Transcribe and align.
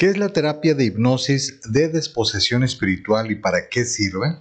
¿Qué 0.00 0.06
es 0.06 0.16
la 0.16 0.30
terapia 0.30 0.74
de 0.74 0.86
hipnosis 0.86 1.60
de 1.62 1.90
desposesión 1.90 2.62
espiritual 2.62 3.30
y 3.30 3.34
para 3.34 3.68
qué 3.68 3.84
sirve? 3.84 4.38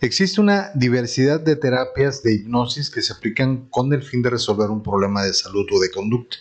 Existe 0.00 0.40
una 0.40 0.70
diversidad 0.76 1.40
de 1.40 1.56
terapias 1.56 2.22
de 2.22 2.34
hipnosis 2.34 2.88
que 2.88 3.02
se 3.02 3.12
aplican 3.12 3.66
con 3.68 3.92
el 3.92 4.04
fin 4.04 4.22
de 4.22 4.30
resolver 4.30 4.70
un 4.70 4.80
problema 4.80 5.24
de 5.24 5.34
salud 5.34 5.66
o 5.72 5.80
de 5.80 5.90
conducta. 5.90 6.36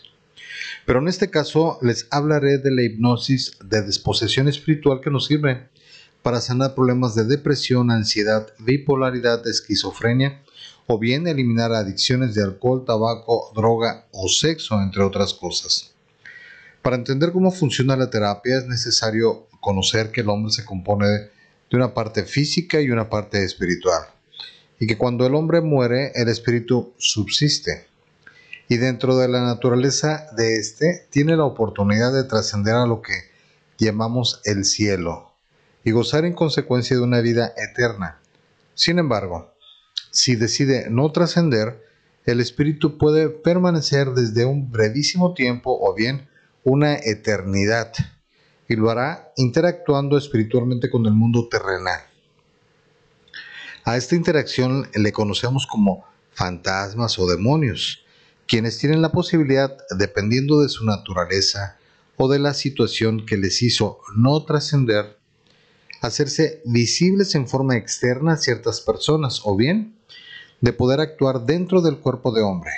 Pero 0.86 1.00
en 1.00 1.08
este 1.08 1.32
caso 1.32 1.80
les 1.82 2.06
hablaré 2.12 2.60
de 2.60 2.70
la 2.70 2.84
hipnosis 2.84 3.58
de 3.66 3.82
desposesión 3.82 4.48
espiritual 4.48 5.02
que 5.02 5.10
nos 5.10 5.26
sirve 5.26 5.68
para 6.22 6.40
sanar 6.40 6.76
problemas 6.76 7.16
de 7.16 7.26
depresión, 7.26 7.90
ansiedad, 7.90 8.54
bipolaridad, 8.60 9.48
esquizofrenia 9.48 10.44
o 10.86 11.00
bien 11.00 11.26
eliminar 11.26 11.74
adicciones 11.74 12.36
de 12.36 12.44
alcohol, 12.44 12.86
tabaco, 12.86 13.52
droga 13.56 14.06
o 14.12 14.30
sexo, 14.30 14.80
entre 14.84 15.02
otras 15.02 15.34
cosas. 15.34 15.97
Para 16.88 16.96
entender 16.96 17.34
cómo 17.34 17.52
funciona 17.52 17.98
la 17.98 18.10
terapia 18.10 18.60
es 18.60 18.66
necesario 18.66 19.50
conocer 19.60 20.10
que 20.10 20.22
el 20.22 20.30
hombre 20.30 20.54
se 20.54 20.64
compone 20.64 21.06
de 21.06 21.76
una 21.76 21.94
parte 21.94 22.24
física 22.24 22.80
y 22.80 22.90
una 22.90 23.10
parte 23.10 23.44
espiritual, 23.44 24.04
y 24.80 24.88
que 24.88 24.98
cuando 24.98 25.28
el 25.28 25.36
hombre 25.36 25.60
muere 25.60 26.14
el 26.16 26.30
espíritu 26.30 26.94
subsiste, 26.98 27.88
y 28.70 28.78
dentro 28.78 29.18
de 29.18 29.28
la 29.28 29.42
naturaleza 29.42 30.28
de 30.38 30.56
éste 30.56 31.06
tiene 31.10 31.36
la 31.36 31.44
oportunidad 31.44 32.14
de 32.14 32.24
trascender 32.24 32.76
a 32.76 32.86
lo 32.86 33.02
que 33.02 33.16
llamamos 33.78 34.40
el 34.46 34.64
cielo, 34.64 35.34
y 35.84 35.92
gozar 35.92 36.24
en 36.24 36.36
consecuencia 36.36 36.96
de 36.96 37.04
una 37.04 37.20
vida 37.20 37.54
eterna. 37.58 38.22
Sin 38.76 38.98
embargo, 38.98 39.54
si 40.12 40.38
decide 40.38 40.90
no 40.90 41.12
trascender, 41.12 41.84
el 42.24 42.40
espíritu 42.40 42.98
puede 42.98 43.28
permanecer 43.28 44.12
desde 44.12 44.46
un 44.46 44.72
brevísimo 44.72 45.34
tiempo 45.34 45.78
o 45.82 45.94
bien 45.94 46.30
una 46.70 46.98
eternidad 46.98 47.94
y 48.68 48.76
lo 48.76 48.90
hará 48.90 49.32
interactuando 49.38 50.18
espiritualmente 50.18 50.90
con 50.90 51.06
el 51.06 51.14
mundo 51.14 51.48
terrenal. 51.48 52.02
A 53.86 53.96
esta 53.96 54.18
interacción 54.18 54.90
le 54.94 55.14
conocemos 55.14 55.66
como 55.66 56.04
fantasmas 56.34 57.18
o 57.20 57.26
demonios, 57.26 58.04
quienes 58.48 58.80
tienen 58.80 59.02
la 59.02 59.14
posibilidad, 59.14 59.78
dependiendo 59.98 60.60
de 60.60 60.68
su 60.68 60.84
naturaleza 60.84 61.78
o 62.18 62.28
de 62.28 62.40
la 62.40 62.54
situación 62.54 63.26
que 63.26 63.38
les 63.38 63.62
hizo 63.62 64.00
no 64.18 64.44
trascender, 64.44 65.18
hacerse 66.02 66.62
visibles 66.66 67.34
en 67.36 67.48
forma 67.48 67.78
externa 67.78 68.34
a 68.34 68.38
ciertas 68.38 68.82
personas 68.82 69.40
o 69.46 69.56
bien 69.56 69.96
de 70.60 70.74
poder 70.74 71.00
actuar 71.00 71.46
dentro 71.46 71.82
del 71.82 72.00
cuerpo 72.00 72.34
de 72.34 72.42
hombre. 72.42 72.72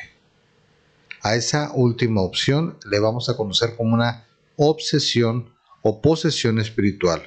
A 1.21 1.35
esa 1.35 1.71
última 1.73 2.21
opción 2.21 2.77
le 2.89 2.99
vamos 2.99 3.29
a 3.29 3.35
conocer 3.35 3.75
como 3.75 3.93
una 3.93 4.25
obsesión 4.55 5.53
o 5.81 6.01
posesión 6.01 6.59
espiritual, 6.59 7.21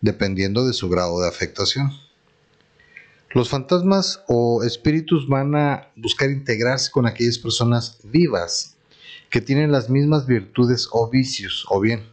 dependiendo 0.00 0.66
de 0.66 0.72
su 0.72 0.88
grado 0.88 1.20
de 1.20 1.28
afectación. 1.28 1.90
Los 3.32 3.48
fantasmas 3.48 4.22
o 4.28 4.62
espíritus 4.64 5.28
van 5.28 5.54
a 5.54 5.90
buscar 5.96 6.30
integrarse 6.30 6.90
con 6.90 7.06
aquellas 7.06 7.38
personas 7.38 7.98
vivas 8.02 8.76
que 9.30 9.40
tienen 9.40 9.72
las 9.72 9.88
mismas 9.88 10.26
virtudes 10.26 10.88
o 10.90 11.08
vicios, 11.08 11.64
o 11.68 11.80
bien 11.80 12.10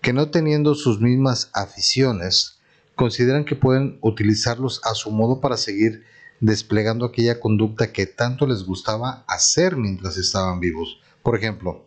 que 0.00 0.12
no 0.12 0.30
teniendo 0.30 0.74
sus 0.74 1.00
mismas 1.00 1.50
aficiones, 1.52 2.58
consideran 2.94 3.44
que 3.44 3.56
pueden 3.56 3.98
utilizarlos 4.00 4.80
a 4.84 4.94
su 4.94 5.10
modo 5.10 5.40
para 5.40 5.56
seguir 5.56 6.04
desplegando 6.40 7.04
aquella 7.04 7.38
conducta 7.38 7.92
que 7.92 8.06
tanto 8.06 8.46
les 8.46 8.64
gustaba 8.64 9.24
hacer 9.28 9.76
mientras 9.76 10.16
estaban 10.16 10.58
vivos. 10.58 10.98
Por 11.22 11.36
ejemplo, 11.36 11.86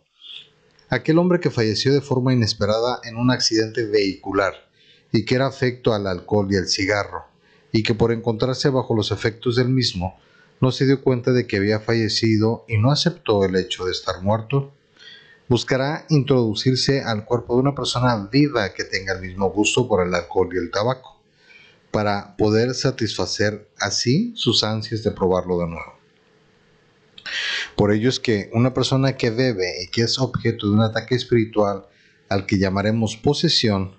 aquel 0.88 1.18
hombre 1.18 1.40
que 1.40 1.50
falleció 1.50 1.92
de 1.92 2.00
forma 2.00 2.32
inesperada 2.32 3.00
en 3.02 3.16
un 3.16 3.32
accidente 3.32 3.84
vehicular 3.84 4.54
y 5.12 5.24
que 5.24 5.34
era 5.34 5.46
afecto 5.46 5.92
al 5.92 6.06
alcohol 6.06 6.48
y 6.50 6.56
al 6.56 6.68
cigarro, 6.68 7.24
y 7.72 7.82
que 7.82 7.94
por 7.94 8.12
encontrarse 8.12 8.68
bajo 8.68 8.94
los 8.94 9.10
efectos 9.10 9.56
del 9.56 9.68
mismo, 9.68 10.18
no 10.60 10.70
se 10.70 10.86
dio 10.86 11.02
cuenta 11.02 11.32
de 11.32 11.46
que 11.46 11.56
había 11.56 11.80
fallecido 11.80 12.64
y 12.68 12.78
no 12.78 12.92
aceptó 12.92 13.44
el 13.44 13.56
hecho 13.56 13.84
de 13.84 13.92
estar 13.92 14.22
muerto, 14.22 14.72
buscará 15.48 16.06
introducirse 16.08 17.02
al 17.02 17.24
cuerpo 17.24 17.54
de 17.54 17.60
una 17.60 17.74
persona 17.74 18.28
viva 18.30 18.72
que 18.72 18.84
tenga 18.84 19.14
el 19.14 19.20
mismo 19.20 19.50
gusto 19.50 19.88
por 19.88 20.06
el 20.06 20.14
alcohol 20.14 20.48
y 20.52 20.58
el 20.58 20.70
tabaco 20.70 21.13
para 21.94 22.36
poder 22.36 22.74
satisfacer 22.74 23.70
así 23.78 24.32
sus 24.34 24.64
ansias 24.64 25.04
de 25.04 25.12
probarlo 25.12 25.60
de 25.60 25.68
nuevo. 25.68 25.96
Por 27.76 27.92
ello 27.92 28.08
es 28.08 28.18
que 28.18 28.50
una 28.52 28.74
persona 28.74 29.16
que 29.16 29.30
bebe 29.30 29.84
y 29.84 29.86
que 29.92 30.02
es 30.02 30.18
objeto 30.18 30.66
de 30.66 30.72
un 30.72 30.80
ataque 30.80 31.14
espiritual 31.14 31.86
al 32.28 32.46
que 32.46 32.58
llamaremos 32.58 33.16
posesión, 33.16 33.94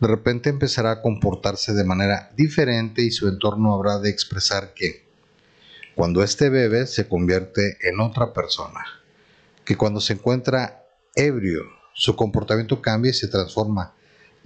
de 0.00 0.08
repente 0.08 0.48
empezará 0.48 0.92
a 0.92 1.02
comportarse 1.02 1.74
de 1.74 1.84
manera 1.84 2.32
diferente 2.38 3.02
y 3.02 3.10
su 3.10 3.28
entorno 3.28 3.74
habrá 3.74 3.98
de 3.98 4.08
expresar 4.08 4.72
que 4.72 5.04
cuando 5.94 6.22
éste 6.22 6.48
bebe 6.48 6.86
se 6.86 7.06
convierte 7.06 7.76
en 7.82 8.00
otra 8.00 8.32
persona, 8.32 8.80
que 9.66 9.76
cuando 9.76 10.00
se 10.00 10.14
encuentra 10.14 10.86
ebrio 11.14 11.64
su 11.92 12.16
comportamiento 12.16 12.80
cambia 12.80 13.10
y 13.10 13.14
se 13.14 13.28
transforma 13.28 13.95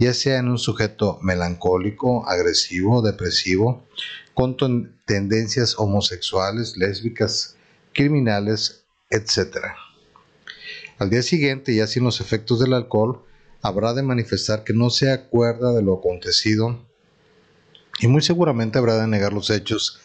ya 0.00 0.14
sea 0.14 0.38
en 0.38 0.48
un 0.48 0.58
sujeto 0.58 1.18
melancólico, 1.20 2.26
agresivo, 2.26 3.02
depresivo, 3.02 3.84
con 4.32 4.56
tendencias 5.04 5.78
homosexuales, 5.78 6.78
lésbicas, 6.78 7.56
criminales, 7.92 8.86
etc. 9.10 9.58
Al 10.98 11.10
día 11.10 11.22
siguiente, 11.22 11.74
ya 11.74 11.86
sin 11.86 12.04
los 12.04 12.22
efectos 12.22 12.60
del 12.60 12.72
alcohol, 12.72 13.22
habrá 13.60 13.92
de 13.92 14.02
manifestar 14.02 14.64
que 14.64 14.72
no 14.72 14.88
se 14.88 15.12
acuerda 15.12 15.74
de 15.74 15.82
lo 15.82 15.96
acontecido 15.96 16.80
y 17.98 18.06
muy 18.06 18.22
seguramente 18.22 18.78
habrá 18.78 18.96
de 18.96 19.06
negar 19.06 19.34
los 19.34 19.50
hechos 19.50 20.00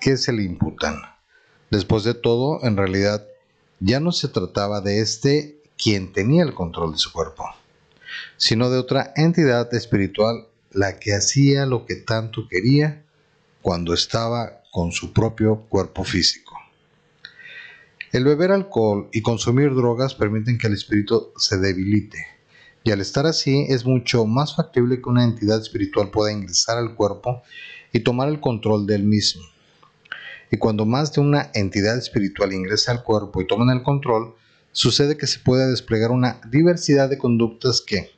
que 0.00 0.16
se 0.16 0.32
le 0.32 0.42
imputan. 0.42 1.02
Después 1.70 2.02
de 2.04 2.14
todo, 2.14 2.64
en 2.64 2.78
realidad, 2.78 3.26
ya 3.78 4.00
no 4.00 4.10
se 4.10 4.28
trataba 4.28 4.80
de 4.80 5.00
este 5.00 5.60
quien 5.76 6.14
tenía 6.14 6.44
el 6.44 6.54
control 6.54 6.92
de 6.92 6.98
su 6.98 7.12
cuerpo 7.12 7.44
sino 8.36 8.70
de 8.70 8.78
otra 8.78 9.12
entidad 9.16 9.72
espiritual, 9.74 10.46
la 10.72 10.98
que 10.98 11.14
hacía 11.14 11.66
lo 11.66 11.86
que 11.86 11.96
tanto 11.96 12.48
quería 12.48 13.04
cuando 13.62 13.94
estaba 13.94 14.62
con 14.72 14.92
su 14.92 15.12
propio 15.12 15.66
cuerpo 15.68 16.04
físico. 16.04 16.58
El 18.12 18.24
beber 18.24 18.52
alcohol 18.52 19.08
y 19.12 19.22
consumir 19.22 19.74
drogas 19.74 20.14
permiten 20.14 20.58
que 20.58 20.66
el 20.66 20.74
espíritu 20.74 21.32
se 21.36 21.58
debilite, 21.58 22.26
y 22.84 22.90
al 22.90 23.00
estar 23.00 23.26
así 23.26 23.66
es 23.68 23.84
mucho 23.84 24.26
más 24.26 24.54
factible 24.54 25.00
que 25.00 25.08
una 25.08 25.24
entidad 25.24 25.60
espiritual 25.60 26.10
pueda 26.10 26.30
ingresar 26.30 26.78
al 26.78 26.94
cuerpo 26.94 27.42
y 27.92 28.00
tomar 28.00 28.28
el 28.28 28.40
control 28.40 28.86
del 28.86 29.04
mismo. 29.04 29.42
Y 30.50 30.58
cuando 30.58 30.84
más 30.84 31.12
de 31.12 31.22
una 31.22 31.50
entidad 31.54 31.96
espiritual 31.96 32.52
ingresa 32.52 32.92
al 32.92 33.02
cuerpo 33.02 33.40
y 33.40 33.46
toman 33.46 33.70
el 33.70 33.82
control, 33.82 34.34
sucede 34.74 35.16
que 35.16 35.28
se 35.28 35.38
puede 35.38 35.70
desplegar 35.70 36.10
una 36.10 36.40
diversidad 36.50 37.08
de 37.08 37.16
conductas 37.16 37.80
que, 37.80 38.10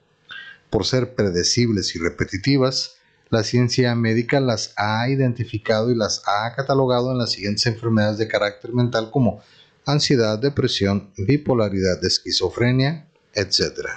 por 0.70 0.86
ser 0.86 1.14
predecibles 1.14 1.94
y 1.94 1.98
repetitivas, 1.98 2.96
la 3.28 3.44
ciencia 3.44 3.94
médica 3.94 4.40
las 4.40 4.72
ha 4.76 5.08
identificado 5.08 5.90
y 5.90 5.94
las 5.94 6.22
ha 6.26 6.54
catalogado 6.56 7.12
en 7.12 7.18
las 7.18 7.32
siguientes 7.32 7.66
enfermedades 7.66 8.18
de 8.18 8.26
carácter 8.26 8.72
mental 8.72 9.10
como 9.10 9.42
ansiedad, 9.84 10.38
depresión, 10.38 11.10
bipolaridad, 11.18 12.02
esquizofrenia, 12.04 13.06
etc. 13.34 13.88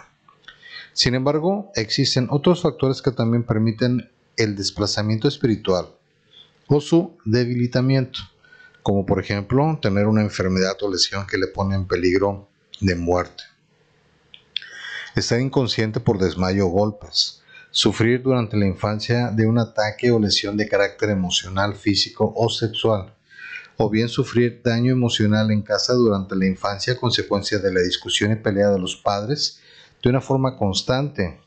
Sin 0.91 1.15
embargo, 1.15 1.71
existen 1.75 2.27
otros 2.29 2.61
factores 2.61 3.01
que 3.01 3.11
también 3.11 3.43
permiten 3.43 4.09
el 4.35 4.57
desplazamiento 4.57 5.29
espiritual 5.29 5.87
o 6.67 6.81
su 6.81 7.17
debilitamiento, 7.23 8.19
como 8.83 9.05
por 9.05 9.21
ejemplo 9.21 9.79
tener 9.81 10.07
una 10.07 10.21
enfermedad 10.21 10.75
o 10.81 10.91
lesión 10.91 11.25
que 11.25 11.37
le 11.37 11.47
pone 11.47 11.75
en 11.75 11.87
peligro 11.87 12.48
de 12.79 12.95
muerte. 12.95 13.43
Estar 15.15 15.39
inconsciente 15.39 15.99
por 15.99 16.17
desmayo 16.17 16.67
o 16.67 16.69
golpes. 16.69 17.41
Sufrir 17.71 18.21
durante 18.21 18.57
la 18.57 18.65
infancia 18.65 19.31
de 19.31 19.45
un 19.45 19.59
ataque 19.59 20.11
o 20.11 20.19
lesión 20.19 20.55
de 20.55 20.67
carácter 20.67 21.09
emocional, 21.09 21.75
físico 21.75 22.33
o 22.35 22.49
sexual. 22.49 23.13
O 23.77 23.89
bien 23.89 24.09
sufrir 24.09 24.61
daño 24.63 24.91
emocional 24.91 25.51
en 25.51 25.61
casa 25.61 25.93
durante 25.93 26.35
la 26.35 26.45
infancia 26.45 26.93
a 26.93 26.97
consecuencia 26.97 27.59
de 27.59 27.73
la 27.73 27.81
discusión 27.81 28.31
y 28.31 28.35
pelea 28.35 28.69
de 28.69 28.79
los 28.79 28.95
padres 28.95 29.59
de 30.01 30.09
una 30.09 30.21
forma 30.21 30.57
constante. 30.57 31.41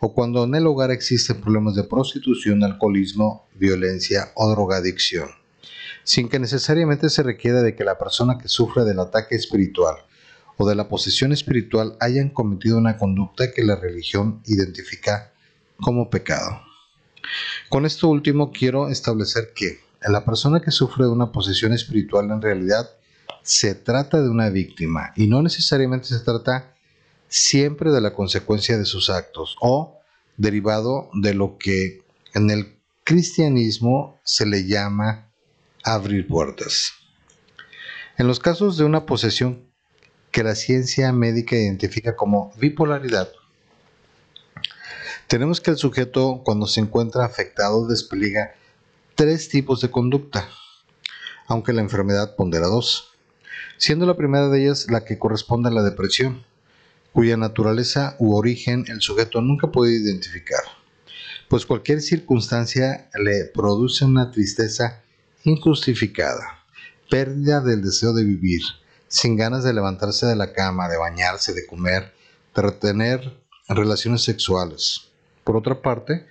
O 0.00 0.12
cuando 0.12 0.44
en 0.44 0.54
el 0.54 0.66
hogar 0.66 0.90
existen 0.90 1.40
problemas 1.40 1.74
de 1.74 1.84
prostitución, 1.84 2.62
alcoholismo, 2.62 3.48
violencia 3.54 4.32
o 4.34 4.50
drogadicción. 4.50 5.28
Sin 6.02 6.28
que 6.28 6.38
necesariamente 6.38 7.08
se 7.08 7.22
requiera 7.22 7.62
de 7.62 7.74
que 7.74 7.84
la 7.84 7.96
persona 7.96 8.38
que 8.38 8.48
sufre 8.48 8.84
del 8.84 9.00
ataque 9.00 9.34
espiritual 9.34 9.96
o 10.56 10.68
de 10.68 10.74
la 10.74 10.88
posesión 10.88 11.32
espiritual 11.32 11.96
hayan 12.00 12.30
cometido 12.30 12.78
una 12.78 12.96
conducta 12.96 13.52
que 13.52 13.64
la 13.64 13.76
religión 13.76 14.40
identifica 14.46 15.32
como 15.76 16.10
pecado. 16.10 16.60
Con 17.68 17.86
esto 17.86 18.08
último 18.08 18.52
quiero 18.52 18.88
establecer 18.88 19.52
que 19.54 19.80
la 20.00 20.24
persona 20.24 20.60
que 20.60 20.70
sufre 20.70 21.04
de 21.04 21.10
una 21.10 21.32
posesión 21.32 21.72
espiritual 21.72 22.30
en 22.30 22.42
realidad 22.42 22.90
se 23.42 23.74
trata 23.74 24.22
de 24.22 24.28
una 24.28 24.50
víctima 24.50 25.12
y 25.16 25.26
no 25.26 25.42
necesariamente 25.42 26.06
se 26.06 26.20
trata 26.20 26.74
siempre 27.28 27.90
de 27.90 28.00
la 28.00 28.14
consecuencia 28.14 28.78
de 28.78 28.84
sus 28.84 29.10
actos 29.10 29.56
o 29.60 29.98
derivado 30.36 31.10
de 31.14 31.34
lo 31.34 31.58
que 31.58 32.02
en 32.34 32.50
el 32.50 32.78
cristianismo 33.04 34.18
se 34.24 34.46
le 34.46 34.66
llama 34.66 35.30
abrir 35.82 36.26
puertas. 36.26 36.92
En 38.16 38.26
los 38.26 38.38
casos 38.40 38.76
de 38.76 38.84
una 38.84 39.06
posesión 39.06 39.63
que 40.34 40.42
la 40.42 40.56
ciencia 40.56 41.12
médica 41.12 41.54
identifica 41.54 42.16
como 42.16 42.52
bipolaridad, 42.58 43.28
tenemos 45.28 45.60
que 45.60 45.70
el 45.70 45.76
sujeto 45.76 46.42
cuando 46.44 46.66
se 46.66 46.80
encuentra 46.80 47.24
afectado 47.24 47.86
despliega 47.86 48.56
tres 49.14 49.48
tipos 49.48 49.80
de 49.80 49.92
conducta, 49.92 50.48
aunque 51.46 51.72
la 51.72 51.82
enfermedad 51.82 52.34
pondera 52.34 52.66
dos, 52.66 53.12
siendo 53.78 54.06
la 54.06 54.16
primera 54.16 54.48
de 54.48 54.64
ellas 54.64 54.90
la 54.90 55.04
que 55.04 55.20
corresponde 55.20 55.68
a 55.68 55.72
la 55.72 55.84
depresión, 55.84 56.44
cuya 57.12 57.36
naturaleza 57.36 58.16
u 58.18 58.34
origen 58.34 58.86
el 58.88 59.02
sujeto 59.02 59.40
nunca 59.40 59.70
puede 59.70 59.92
identificar, 59.92 60.64
pues 61.48 61.64
cualquier 61.64 62.00
circunstancia 62.00 63.08
le 63.14 63.44
produce 63.44 64.04
una 64.04 64.32
tristeza 64.32 65.00
injustificada, 65.44 66.64
pérdida 67.08 67.60
del 67.60 67.82
deseo 67.82 68.12
de 68.12 68.24
vivir, 68.24 68.62
sin 69.14 69.36
ganas 69.36 69.62
de 69.62 69.72
levantarse 69.72 70.26
de 70.26 70.34
la 70.34 70.52
cama, 70.52 70.88
de 70.88 70.96
bañarse, 70.96 71.52
de 71.54 71.64
comer, 71.66 72.12
de 72.52 72.62
retener 72.62 73.38
relaciones 73.68 74.24
sexuales. 74.24 75.12
Por 75.44 75.56
otra 75.56 75.80
parte, 75.82 76.26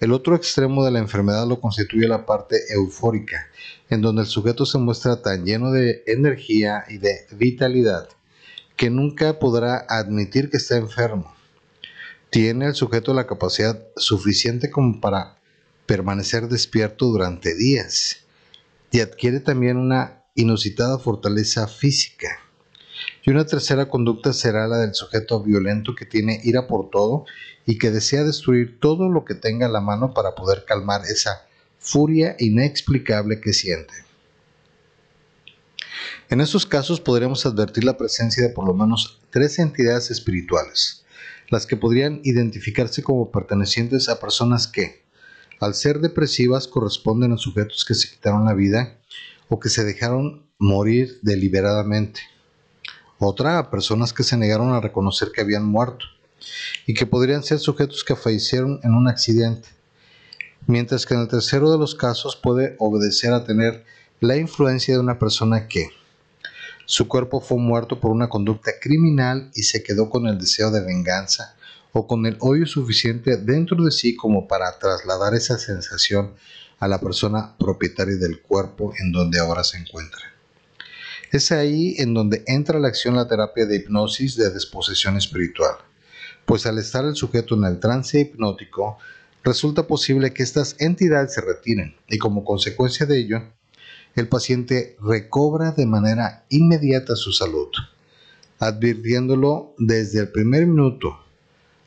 el 0.00 0.10
otro 0.10 0.34
extremo 0.34 0.86
de 0.86 0.90
la 0.90 1.00
enfermedad 1.00 1.46
lo 1.46 1.60
constituye 1.60 2.08
la 2.08 2.24
parte 2.24 2.56
eufórica, 2.72 3.50
en 3.90 4.00
donde 4.00 4.22
el 4.22 4.26
sujeto 4.26 4.64
se 4.64 4.78
muestra 4.78 5.20
tan 5.20 5.44
lleno 5.44 5.70
de 5.70 6.02
energía 6.06 6.86
y 6.88 6.96
de 6.96 7.26
vitalidad 7.32 8.08
que 8.74 8.88
nunca 8.88 9.38
podrá 9.38 9.84
admitir 9.86 10.48
que 10.48 10.56
está 10.56 10.78
enfermo. 10.78 11.36
Tiene 12.30 12.68
el 12.68 12.74
sujeto 12.74 13.12
la 13.12 13.26
capacidad 13.26 13.78
suficiente 13.96 14.70
como 14.70 14.98
para 14.98 15.36
permanecer 15.84 16.48
despierto 16.48 17.04
durante 17.04 17.54
días 17.54 18.24
y 18.90 19.00
adquiere 19.00 19.40
también 19.40 19.76
una 19.76 20.23
inusitada 20.34 20.98
fortaleza 20.98 21.68
física. 21.68 22.40
Y 23.22 23.30
una 23.30 23.46
tercera 23.46 23.88
conducta 23.88 24.32
será 24.32 24.66
la 24.66 24.78
del 24.78 24.94
sujeto 24.94 25.42
violento 25.42 25.94
que 25.94 26.06
tiene 26.06 26.40
ira 26.44 26.66
por 26.66 26.90
todo 26.90 27.24
y 27.66 27.78
que 27.78 27.90
desea 27.90 28.24
destruir 28.24 28.78
todo 28.80 29.08
lo 29.08 29.24
que 29.24 29.34
tenga 29.34 29.66
a 29.66 29.70
la 29.70 29.80
mano 29.80 30.12
para 30.12 30.34
poder 30.34 30.64
calmar 30.64 31.02
esa 31.02 31.46
furia 31.78 32.36
inexplicable 32.38 33.40
que 33.40 33.52
siente. 33.52 33.94
En 36.30 36.40
estos 36.40 36.66
casos 36.66 37.00
podremos 37.00 37.46
advertir 37.46 37.84
la 37.84 37.96
presencia 37.96 38.42
de 38.42 38.52
por 38.52 38.66
lo 38.66 38.74
menos 38.74 39.20
tres 39.30 39.58
entidades 39.58 40.10
espirituales, 40.10 41.04
las 41.48 41.66
que 41.66 41.76
podrían 41.76 42.20
identificarse 42.24 43.02
como 43.02 43.30
pertenecientes 43.30 44.08
a 44.08 44.18
personas 44.18 44.66
que, 44.66 45.04
al 45.60 45.74
ser 45.74 46.00
depresivas, 46.00 46.66
corresponden 46.66 47.32
a 47.32 47.36
sujetos 47.36 47.84
que 47.84 47.94
se 47.94 48.08
quitaron 48.08 48.46
la 48.46 48.54
vida 48.54 48.98
o 49.48 49.60
que 49.60 49.68
se 49.68 49.84
dejaron 49.84 50.46
morir 50.58 51.18
deliberadamente. 51.22 52.20
Otra 53.18 53.58
a 53.58 53.70
personas 53.70 54.12
que 54.12 54.22
se 54.22 54.36
negaron 54.36 54.72
a 54.72 54.80
reconocer 54.80 55.30
que 55.32 55.40
habían 55.40 55.64
muerto 55.64 56.06
y 56.86 56.94
que 56.94 57.06
podrían 57.06 57.42
ser 57.42 57.58
sujetos 57.58 58.04
que 58.04 58.16
fallecieron 58.16 58.80
en 58.82 58.94
un 58.94 59.08
accidente. 59.08 59.68
Mientras 60.66 61.06
que 61.06 61.14
en 61.14 61.20
el 61.20 61.28
tercero 61.28 61.70
de 61.70 61.78
los 61.78 61.94
casos 61.94 62.36
puede 62.36 62.76
obedecer 62.78 63.32
a 63.32 63.44
tener 63.44 63.84
la 64.20 64.36
influencia 64.36 64.94
de 64.94 65.00
una 65.00 65.18
persona 65.18 65.68
que, 65.68 65.90
su 66.86 67.08
cuerpo 67.08 67.40
fue 67.40 67.58
muerto 67.58 67.98
por 67.98 68.10
una 68.10 68.28
conducta 68.28 68.72
criminal 68.80 69.50
y 69.54 69.62
se 69.62 69.82
quedó 69.82 70.10
con 70.10 70.26
el 70.26 70.38
deseo 70.38 70.70
de 70.70 70.82
venganza 70.82 71.56
o 71.92 72.06
con 72.06 72.26
el 72.26 72.36
odio 72.40 72.66
suficiente 72.66 73.36
dentro 73.38 73.82
de 73.82 73.90
sí 73.90 74.14
como 74.16 74.46
para 74.46 74.78
trasladar 74.78 75.34
esa 75.34 75.58
sensación 75.58 76.34
a 76.84 76.88
la 76.88 77.00
persona 77.00 77.56
propietaria 77.56 78.16
del 78.16 78.42
cuerpo 78.42 78.92
en 78.98 79.10
donde 79.10 79.40
ahora 79.40 79.64
se 79.64 79.78
encuentra. 79.78 80.20
Es 81.32 81.50
ahí 81.50 81.94
en 81.96 82.12
donde 82.12 82.44
entra 82.46 82.78
la 82.78 82.88
acción 82.88 83.16
la 83.16 83.26
terapia 83.26 83.64
de 83.64 83.76
hipnosis 83.76 84.36
de 84.36 84.50
desposesión 84.50 85.16
espiritual, 85.16 85.76
pues 86.44 86.66
al 86.66 86.78
estar 86.78 87.06
el 87.06 87.16
sujeto 87.16 87.54
en 87.54 87.64
el 87.64 87.80
trance 87.80 88.20
hipnótico, 88.20 88.98
resulta 89.42 89.86
posible 89.86 90.34
que 90.34 90.42
estas 90.42 90.76
entidades 90.78 91.32
se 91.32 91.40
retiren 91.40 91.96
y 92.06 92.18
como 92.18 92.44
consecuencia 92.44 93.06
de 93.06 93.18
ello, 93.18 93.42
el 94.14 94.28
paciente 94.28 94.98
recobra 95.00 95.72
de 95.72 95.86
manera 95.86 96.44
inmediata 96.50 97.16
su 97.16 97.32
salud, 97.32 97.70
advirtiéndolo 98.58 99.74
desde 99.78 100.20
el 100.20 100.28
primer 100.28 100.66
minuto, 100.66 101.18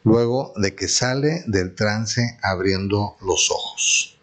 luego 0.03 0.53
de 0.55 0.73
que 0.73 0.87
sale 0.87 1.43
del 1.45 1.75
trance 1.75 2.39
abriendo 2.41 3.15
los 3.21 3.51
ojos. 3.51 4.16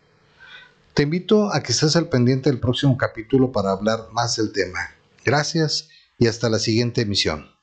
Te 0.94 1.02
invito 1.02 1.52
a 1.52 1.60
que 1.60 1.72
estés 1.72 1.96
al 1.96 2.08
pendiente 2.08 2.50
del 2.50 2.60
próximo 2.60 2.96
capítulo 2.96 3.50
para 3.50 3.72
hablar 3.72 4.10
más 4.12 4.36
del 4.36 4.52
tema. 4.52 4.78
Gracias 5.24 5.88
y 6.18 6.28
hasta 6.28 6.48
la 6.48 6.60
siguiente 6.60 7.00
emisión. 7.00 7.53